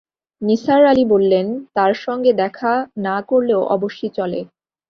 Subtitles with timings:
[0.41, 2.73] নিসার আলি বললেন, তাঁর সঙ্গে দেখা
[2.97, 4.39] না করলেও অবশ্যি চলে।